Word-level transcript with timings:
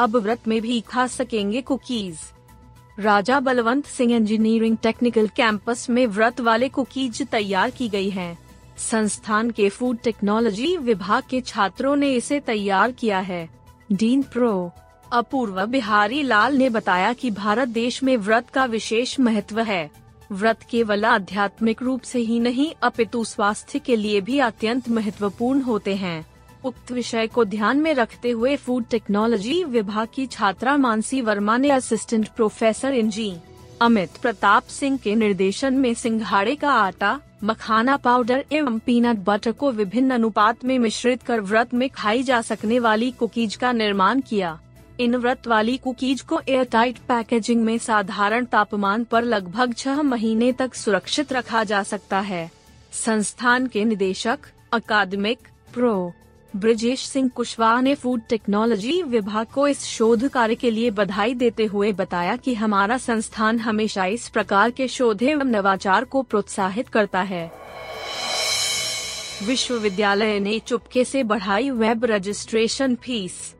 अब 0.00 0.16
व्रत 0.16 0.48
में 0.48 0.60
भी 0.62 0.80
खा 0.80 1.06
सकेंगे 1.06 1.60
cookies. 1.60 2.18
Raja 2.98 3.40
Balwant 3.40 3.86
Singh 3.86 4.14
engineering 4.16 4.76
technical 4.76 5.28
campus 5.28 5.90
में 5.90 6.06
व्रत 6.06 6.40
वाले 6.40 6.68
कुकीज 6.68 7.22
तैयार 7.22 7.70
की 7.70 7.88
गई 7.88 8.10
हैं। 8.10 8.38
संस्थान 8.78 9.50
के 9.50 9.68
फ़ूड 9.68 9.98
टेक्नोलॉजी 9.98 10.76
विभाग 10.76 11.22
के 11.30 11.40
छात्रों 11.40 11.96
ने 11.96 12.12
इसे 12.14 12.40
तैयार 12.40 12.92
किया 12.92 13.18
है। 13.18 13.48
डीन 13.92 14.22
प्रो 14.22 14.72
अपूर्व 15.12 15.66
बिहारी 15.66 16.22
लाल 16.22 16.56
ने 16.56 16.68
बताया 16.68 17.12
कि 17.12 17.30
भारत 17.30 17.68
देश 17.68 18.02
में 18.02 18.16
व्रत 18.16 18.50
का 18.50 18.64
विशेष 18.64 19.20
महत्व 19.20 19.60
है। 19.60 19.90
व्रत 20.32 20.62
केवल 20.70 21.04
आध्यात्मिक 21.04 21.82
रूप 21.82 22.02
से 22.02 22.18
ही 22.18 22.40
नहीं, 22.40 22.72
अपितु 22.82 23.24
स्वास्थ्य 23.24 23.78
के 23.78 23.96
लिए 23.96 24.20
भी 24.20 24.38
अत्यंत 24.38 24.88
महत्वपूर्ण 24.88 25.60
होते 25.60 25.94
हैं। 25.94 26.26
उक्त 26.64 26.92
विषय 26.92 27.26
को 27.26 27.44
ध्यान 27.44 27.80
में 27.80 27.94
रखते 27.94 28.30
हुए 28.30 28.56
फ़ूड 28.56 28.84
टेक्नोलॉजी 28.90 29.62
विभाग 29.64 30.08
की 30.14 30.26
छात्रा 30.26 30.76
मानसी 30.76 31.20
वर्मा 31.20 31.56
ने 31.56 31.70
असिस्टेंट 31.70 32.28
प्रोफेसर 32.28 32.94
इंजी 32.94 33.34
अमित 33.82 34.16
प्रताप 34.22 34.62
सिंह 34.62 34.96
के 34.96 35.14
निर्देशन 35.14 35.74
में 35.74 35.92
सिंघाड़े 35.94 36.54
का 36.56 36.70
आटा, 36.70 37.20
मखाना 37.44 37.96
पाउडर 37.96 38.44
एवं 38.52 38.78
पीनट 38.78 39.18
बटर 39.18 39.52
को 39.52 39.70
विभिन्न 39.70 40.10
अनुपात 40.10 40.64
में 40.64 40.78
मिश्रित 40.78 41.22
कर 41.22 41.40
व्रत 41.40 41.74
में 41.74 41.88
खाई 41.90 42.22
जा 42.22 42.40
सकने 42.42 42.78
वाली 42.78 43.10
कुकीज 43.10 43.56
का 43.56 43.72
निर्माण 43.72 44.20
किया। 44.20 44.58
इन 45.00 45.16
व्रत 45.16 45.46
वाली 45.46 45.76
कुकीज 45.76 46.20
को 46.20 46.40
एयर 46.48 46.64
टाइट 46.64 46.98
पैकेजिंग 46.98 47.64
में 47.64 47.76
साधारण 47.78 48.44
तापमान 48.44 49.04
पर 49.04 49.24
लगभग 49.24 49.74
छह 49.74 50.02
महीने 50.02 50.52
तक 50.52 50.74
सुरक्षित 50.74 51.32
रखा 51.32 51.64
जा 51.64 51.82
सकता 51.82 52.20
है। 52.20 52.50
संस्थान 52.92 53.66
के 53.66 53.84
निदेशक 53.84 54.38
अकादमिक 54.72 55.38
प्रो 55.74 56.12
ब्रजेश 56.56 57.06
सिंह 57.06 57.28
कुशवाहा 57.28 57.80
ने 57.80 57.94
फ़ूड 57.94 58.20
टेक्नोलॉजी 58.28 59.02
विभाग 59.02 59.46
को 59.46 59.68
इस 59.68 59.84
शोध 59.84 60.28
कार्य 60.28 60.54
के 60.54 60.70
लिए 60.70 60.90
बधाई 60.90 61.34
देते 61.34 61.64
हुए 61.64 61.92
बताया 61.92 62.36
कि 62.36 62.54
हमारा 62.54 62.98
संस्थान 62.98 63.58
हमेशा 63.58 64.04
इस 64.04 64.28
प्रकार 64.28 64.70
के 64.70 64.88
शोध 64.88 65.22
एवं 65.22 65.44
नवाचार 65.44 66.04
को 66.04 66.22
प्रोत्साहित 66.22 66.88
करता 66.88 67.22
है। 67.22 67.52
विश्वविद्यालय 69.46 70.40
ने 70.40 70.58
चुपके 70.58 71.04
से 71.04 71.22
बढ़ाई 71.22 71.70
web 71.70 72.04
registration 72.04 72.94
fees. 72.94 73.56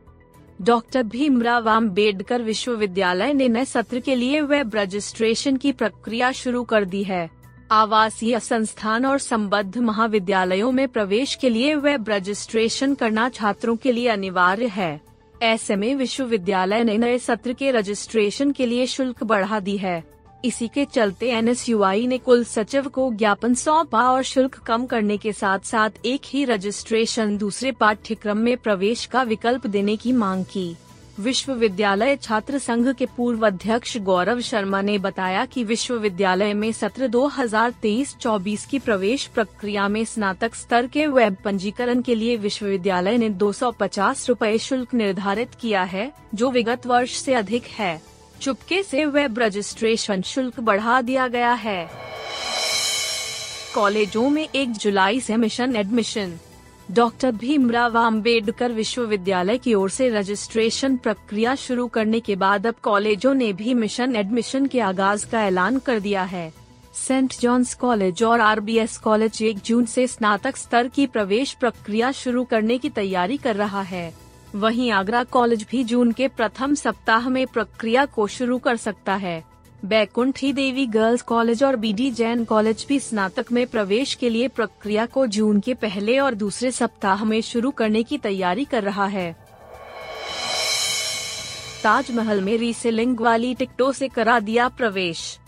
Doctor 0.63 1.03
Bhimrao 1.03 1.69
Ambedkar 1.69 2.43
विश्वविद्यालय 2.43 3.33
ने 3.33 3.49
नए 3.49 3.65
सत्र 3.65 4.01
के 4.01 4.15
लिए 4.15 4.41
वेब 4.41 4.71
रजिस्ट्रेशन 4.75 5.57
की 5.57 5.73
प्रक्रिया 5.73 6.33
शुरू 6.33 6.65
कर 6.65 6.85
दी 6.85 7.03
है। 7.03 7.40
आवासीय 7.73 8.39
संस्थान 8.41 9.05
और 9.07 9.19
संबद्ध 9.19 9.79
महाविद्यालयों 9.79 10.71
में 10.73 10.89
प्रवेश 10.89 11.35
के 11.35 11.49
लिए 11.49 11.75
वेब 11.75 12.09
रजिस्ट्रेशन 12.09 12.95
करना 12.95 13.29
छात्रों 13.29 13.77
के 13.77 13.93
लिए 13.93 14.09
अनिवार्य 14.09 14.67
है। 14.67 15.01
ऐसे 15.43 15.77
में 15.77 15.95
विश्वविद्यालय 15.95 16.85
ने 16.85 16.99
नए 16.99 17.19
सत्र 17.19 17.53
के 17.53 17.71
रजिस्ट्रेशन 17.71 18.53
के 18.53 18.67
लिए 18.67 18.87
शुल्क 18.87 19.23
बढ़ा 19.25 19.61
दी 19.61 19.77
है। 19.77 20.03
इसी 20.45 20.69
के 20.69 20.85
चलते 20.85 21.31
एनएसयूआई 21.31 22.07
ने 22.07 22.19
कुल 22.19 22.45
सचिव 22.45 22.89
को 22.89 23.11
ज्ञापन 23.13 23.55
सौंपा 23.55 24.11
और 24.11 24.23
शुल्क 24.23 24.59
कम 24.59 24.87
करने 24.87 25.17
के 25.17 25.33
साथ 25.33 25.59
साथ 25.59 26.05
एक 26.05 26.21
ही 26.27 26.45
रजिस्ट्रेशन 26.45 27.37
दूसरे 27.39 27.73
पाठ्यक्रम 27.73 28.39
में 28.39 28.57
प्रवेश 28.57 29.05
का 29.05 29.23
विकल्प 29.23 29.67
देने 29.67 29.97
की 29.97 30.13
मांग 30.13 30.45
की। 30.45 30.77
विश्वविद्यालय 31.21 32.17
छात्र 32.17 32.59
संघ 32.59 32.93
के 32.93 33.07
पूर्व 33.07 33.47
अध्यक्ष 33.47 33.97
गौरव 33.97 34.41
शर्मा 34.41 34.81
ने 34.83 34.99
बताया 34.99 35.45
कि 35.45 35.65
विश्वविद्यालय 35.65 36.55
में 36.55 36.73
सत्र 36.73 37.09
2023-24 37.09 38.65
की 38.65 38.79
प्रवेश 38.79 39.27
प्रक्रिया 39.27 39.89
में 39.89 40.05
स्नातक 40.05 40.55
स्तर 40.55 40.87
के 40.87 41.07
वेब 41.07 41.37
पंजीकरण 41.45 42.03
के 42.03 42.15
लिए 42.15 42.37
विश्वविद्यालय 42.37 43.17
ने 43.17 43.29
दो 43.29 43.53
सौ 43.53 43.73
शुल्क 44.59 44.95
निर्धारित 44.95 45.49
किया 45.61 45.83
है, 45.83 46.13
जो 46.35 46.51
विगत 46.51 46.87
वर्ष 46.87 47.15
से 47.15 47.35
अधिक 47.35 47.65
है। 47.65 48.03
चुपके 48.41 48.83
से 48.83 49.05
वेब 49.05 49.39
रजिस्ट्रेशन 49.39 50.23
शुल्क 50.23 50.61
बढ़ा 50.61 51.03
दिया 51.03 51.29
गया 51.29 51.53
है। 51.53 51.91
कॉलेजों 53.75 54.31
में 54.31 54.49
एक 54.55 54.73
जुलाई 54.73 55.21
से 55.21 55.37
mission 55.37 55.77
admission. 55.77 56.39
Doctor 56.91 57.33
Bhimrao 57.33 57.97
Ambedkar 57.99 58.73
विश्वविद्यालय 58.73 59.59
की 59.59 59.75
ओर 59.75 59.91
से 59.91 60.09
रजिस्ट्रेशन 60.09 60.97
प्रक्रिया 60.97 61.55
शुरू 61.55 61.87
करने 61.87 62.21
के 62.21 62.37
बाद 62.37 62.67
अब 62.67 62.75
कॉलेजों 62.83 63.35
ने 63.35 63.53
भी 63.53 63.75
मिशन 63.75 64.17
एडमिशन 64.17 64.67
के 64.67 64.81
आगाज़ 64.81 65.27
का 65.31 65.45
ऐलान 65.47 65.79
कर 65.79 66.01
दिया 66.01 66.23
है। 66.23 66.53
सेंट 66.95 67.35
जॉन्स 67.41 67.75
कॉलेज 67.75 68.23
और 68.23 68.41
आरबीएस 68.41 68.97
कॉलेज 68.99 69.43
एक 69.43 69.59
जून 69.59 69.85
से 69.85 70.07
स्नातक 70.07 70.57
स्तर 70.57 70.89
की 70.89 71.07
प्रवेश 71.07 71.53
प्रक्रिया 71.53 72.13
शुरू 72.13 72.45
करने 72.45 72.79
की 72.79 72.91
तैयारी 72.91 73.37
कर 73.37 73.57
रहा 73.57 73.83
है। 73.83 74.13
वहीं 74.55 74.91
आगरा 74.91 75.23
कॉलेज 75.25 75.67
भी 75.71 75.85
जून 75.85 76.13
के 76.13 76.29
प्रथम 76.29 76.75
सप्ताह 76.75 77.29
में 77.29 77.47
प्रक्रिया 77.47 78.05
को 78.07 78.27
शुरू 78.27 78.59
कर 78.59 78.77
सकता 78.77 79.15
है। 79.15 79.50
बैकुंठी 79.85 80.53
देवी 80.53 80.87
गर्ल्स 80.87 81.23
कॉलेज 81.23 81.65
और 81.65 81.77
बीडी 81.77 82.11
जैन 82.11 82.45
कॉलेज 82.45 82.87
भी 82.89 83.01
स्नातक 83.01 83.53
में 83.53 83.67
प्रवेश 83.67 84.15
के 84.15 84.31
लिए 84.31 84.49
प्रक्रिया 84.49 85.07
को 85.07 85.27
जून 85.27 85.61
के 85.61 85.75
पहले 85.75 86.19
और 86.19 86.35
दूसरे 86.35 86.71
सप्ताह 86.71 87.25
में 87.25 87.41
शुरू 87.41 87.71
करने 87.71 88.03
की 88.03 88.19
तैयारी 88.19 88.65
कर 88.65 88.83
रहा 88.83 89.07
है। 89.07 89.33
ताजमहल 91.83 92.41
में 92.41 92.59
रीसेलिंग 92.59 93.21
वाली 93.21 93.55
टिकटों 93.55 93.93
से 93.93 94.09
करा 94.09 94.41
दिया 94.41 94.69
प्रवेश। 94.69 95.39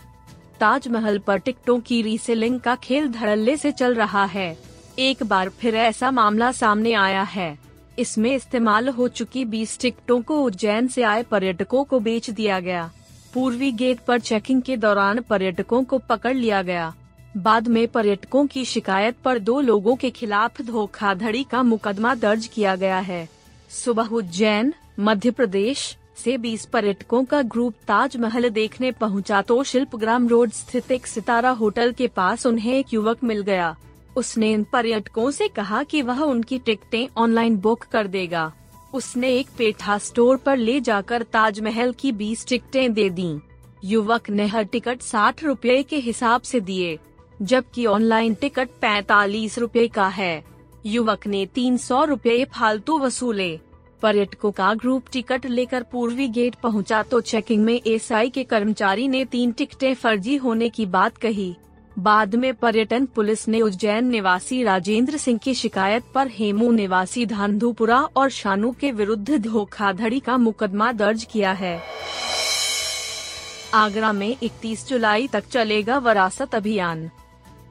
ताजमहल 0.59 1.19
पर 1.19 1.37
टिकटों 1.37 1.79
की 1.79 2.01
रीसेलिंग 2.01 2.59
का 2.59 2.75
खेल 2.75 3.07
धड़ल्ले 3.07 3.57
से 3.57 3.71
चल 3.71 3.95
रहा 3.95 4.25
है। 4.25 4.57
एक 4.99 5.23
बार 5.23 5.49
फिर 5.49 5.75
ऐसा 5.75 6.11
मामला 6.11 6.51
सामने 6.51 6.93
आया 6.93 7.23
है। 7.23 7.57
इसमें 7.99 8.35
इस्तेमाल 8.35 8.89
हो 8.89 9.07
चुकी 9.07 9.45
20 9.45 9.79
टिकटों 9.79 10.21
को 10.21 10.41
उज्जैन 10.43 10.87
से 10.87 11.03
आए 11.03 11.23
पर्यटकों 11.23 11.83
को 11.83 11.99
बेच 11.99 12.29
दिया 12.29 12.59
गया। 12.59 12.91
पूर्वी 13.33 13.71
गेट 13.71 13.99
पर 13.99 14.19
चेकिंग 14.19 14.61
के 14.61 14.77
दौरान 14.77 15.21
पर्यटकों 15.21 15.83
को 15.83 15.97
पकड़ 15.99 16.33
लिया 16.33 16.61
गया। 16.61 16.93
बाद 17.37 17.67
में 17.67 17.87
पर्यटकों 17.87 18.45
की 18.47 18.65
शिकायत 18.65 19.15
पर 19.23 19.39
दो 19.39 19.59
लोगों 19.61 19.95
के 19.95 20.09
खिलाफ 20.09 20.61
धोखाधड़ी 20.61 21.43
का 21.43 21.63
मुकदमा 21.63 22.13
दर्ज 22.15 22.45
किया 22.47 22.75
गया 22.75 22.99
है। 22.99 23.27
सुबह 23.71 24.09
उज्जैन, 24.11 24.73
मध्य 24.99 25.31
प्रदेश 25.31 25.97
से 26.17 26.37
20 26.37 26.65
पर्यटकों 26.65 27.23
का 27.25 27.41
ग्रुप 27.41 27.73
ताजमहल 27.87 28.49
देखने 28.49 28.91
पहुँचा 28.91 29.41
तो 29.41 29.63
शिल्पग्राम 29.63 30.27
रोड 30.27 30.51
स्थित 30.51 30.91
एक 30.91 31.07
सितारा 31.07 31.49
होटल 31.51 31.91
के 31.91 32.07
पास 32.07 32.45
उन्हें 32.45 32.73
एक 32.73 32.93
युवक 32.93 33.23
मिल 33.23 33.41
गया। 33.41 33.75
उसने 34.15 34.51
इन 34.51 34.63
पर्यटकों 34.63 35.29
से 35.31 35.47
कहा 35.47 35.83
कि 35.83 36.01
वह 36.01 36.21
उनकी 36.21 36.59
टिकटें 36.59 37.07
ऑनलाइन 37.17 37.57
बुक 37.57 37.83
कर 37.83 38.07
देगा। 38.07 38.51
उसने 38.93 39.29
एक 39.29 39.47
पेठा 39.57 39.97
स्टोर 39.97 40.37
पर 40.37 40.57
ले 40.57 40.79
जाकर 40.81 41.23
ताजमहल 41.23 41.91
की 41.91 42.11
बीस 42.11 42.45
टिकटें 42.47 42.93
दे 42.93 43.09
दी। 43.09 43.35
युवक 43.83 44.29
ने 44.29 44.45
हर 44.47 44.63
टिकट 44.63 45.01
साठ 45.01 45.43
रुपए 45.43 45.81
के 45.83 45.97
हिसाब 45.97 46.41
से 46.41 46.59
दिए, 46.59 46.97
जबकि 47.41 47.85
ऑनलाइन 47.85 48.33
टिकट 48.33 48.69
पैतालीस 48.81 49.57
रुपए 49.59 49.87
का 49.87 50.07
है। 50.07 50.43
युवक 50.85 51.27
ने 51.27 51.45
तीन 51.45 51.77
सौ 51.77 52.03
रूपए 52.03 52.43
फालतू 52.53 52.99
वसूले। 52.99 53.59
पर्यटकों 54.01 54.51
का 54.51 54.73
ग्रुप 54.73 55.03
टिकट 55.11 55.45
लेकर 55.45 55.83
पूर्वी 55.83 56.27
गेट 56.27 56.55
पहुँचा 56.55 57.01
तो 57.03 57.19
चेकिंग 57.21 57.63
में 57.65 57.79
एसआई 57.87 58.29
के 58.29 58.43
कर्मचारी 58.43 59.07
ने 59.07 59.23
तीन 59.25 59.51
टिकटें 59.51 59.93
फर्जी 59.93 60.35
होने 60.35 60.69
की 60.69 60.85
बात 60.85 61.17
कही। 61.17 61.55
बाद 61.99 62.35
में 62.35 62.53
पर्यटन 62.53 63.05
पुलिस 63.05 63.47
ने 63.47 63.61
उज्जैन 63.61 64.05
निवासी 64.05 64.63
राजेंद्र 64.63 65.17
सिंह 65.17 65.37
की 65.37 65.53
शिकायत 65.53 66.03
पर 66.15 66.27
हेमू 66.27 66.71
निवासी 66.71 67.25
धांधुपुरा 67.25 67.99
और 68.15 68.29
शानू 68.29 68.71
के 68.71 68.91
विरुद्ध 68.91 69.37
धोखाधड़ी 69.37 70.19
का 70.19 70.37
मुकदमा 70.37 70.91
दर्ज 70.91 71.23
किया 71.23 71.51
है। 71.51 71.81
आगरा 73.73 74.11
में 74.11 74.35
31 74.43 74.87
जुलाई 74.87 75.27
तक 75.27 75.43
चलेगा 75.47 75.97
वरासत 75.97 76.55
अभियान। 76.55 77.09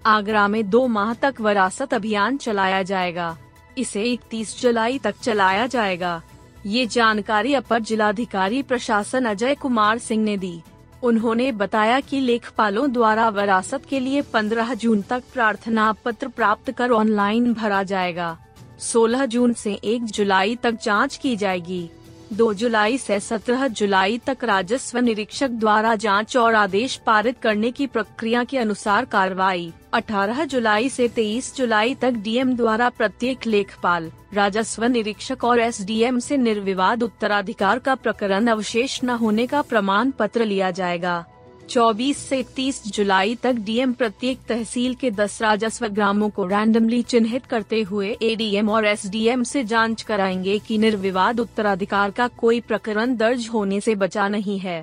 आगरा 0.07 0.49
में 0.49 0.71
दो 0.71 0.87
माह 0.87 1.15
तक 1.15 1.35
वरासत 1.41 1.95
अभियान 1.95 2.37
चलाया 2.37 2.83
जाएगा। 2.83 3.37
इसे 3.79 4.03
31 4.03 4.61
जुलाई 4.63 4.99
तक 4.99 5.15
चलाया 5.23 5.67
जाएगा। 5.67 6.23
ये 6.67 6.87
जानकारी 6.87 7.55
अपर 7.55 7.81
जिलाधिकारी 7.81 8.63
प्रशासन 8.63 9.25
अजय 9.25 9.55
कुमार 9.55 9.99
सिंह 9.99 10.25
ने 10.25 10.37
दी। 10.37 10.63
उन्होंने 11.03 11.53
बताया 11.53 12.01
कि 12.01 12.21
लेखपालों 12.21 12.93
द्वारा 12.93 13.29
विरासत 13.29 13.83
के 13.91 14.01
लिए 14.01 14.23
15 14.23 14.75
जून 14.75 15.03
तक 15.03 15.23
प्रार्थना 15.33 15.93
पत्र 16.05 16.29
प्राप्त 16.29 16.71
कर 16.71 16.91
ऑनलाइन 16.91 17.53
भरा 17.55 17.83
जाएगा। 17.83 18.37
16 18.81 19.27
जून 19.27 19.53
से 19.53 19.81
1 19.85 20.05
जुलाई 20.05 20.57
तक 20.57 20.79
जाँच 20.83 21.17
की 21.17 21.37
जाएगी। 21.37 21.91
2 22.33 22.53
जुलाई 22.55 22.99
से 22.99 23.19
17 23.21 23.67
जुलाई 23.69 24.19
तक 24.19 24.45
राजस्व 24.45 24.99
निरीक्षक 24.99 25.51
द्वारा 25.51 25.95
जाँच 25.95 26.37
और 26.37 26.55
आदेश 26.55 26.97
पारित 26.97 27.39
करने 27.39 27.71
की 27.71 27.87
प्रक्रिया 27.87 28.45
के 28.45 28.59
अनुसार 28.59 29.05
कार्रवाई। 29.05 29.73
18 29.95 30.45
जुलाई 30.45 30.89
से 30.89 31.09
23 31.09 31.55
जुलाई 31.57 31.95
तक 31.95 32.11
डीएम 32.11 32.55
द्वारा 32.57 32.89
प्रत्येक 32.89 33.47
लेखपाल, 33.47 34.11
राजस्व 34.35 34.85
निरीक्षक 34.85 35.45
और 35.45 35.61
एसडीएम 35.61 36.19
से 36.19 36.37
निर्विवाद 36.37 37.03
उत्तराधिकार 37.03 37.79
का 37.79 37.95
प्रकरण 37.95 38.47
अवशेष 38.47 39.01
न 39.05 39.11
होने 39.11 39.47
का 39.47 39.63
प्रमाण 39.63 40.11
पत्र 40.11 40.45
लिया 40.45 40.71
जाएगा। 40.71 41.25
24 41.69 42.15
से 42.15 42.43
30 42.57 42.81
जुलाई 42.87 43.35
तक 43.35 43.53
डीएम 43.53 43.93
प्रत्येक 43.93 44.39
तहसील 44.49 44.95
के 44.95 45.11
10 45.11 45.41
राजस्व 45.43 45.87
ग्रामों 45.89 46.29
को 46.31 46.47
रैंडमली 46.47 47.03
चिन्हित 47.03 47.47
करते 47.47 47.83
हुए 47.83 48.17
एडीएम 48.23 48.69
और 48.69 48.87
एसडीएम 48.87 49.43
से 49.43 49.65
जाँच 49.65 50.03
कराएँगे 50.03 50.59
कि 50.59 50.79
निर्विवाद 50.79 51.41
उत्तराधिकार 51.41 52.11
का 52.11 52.27
कोई 52.29 52.61
प्रकरण 52.61 53.17
दर्ज 53.17 53.49
होने 53.49 53.81
से 53.81 53.95
बचा 53.95 54.29
नहीं 54.29 54.59
है। 54.59 54.83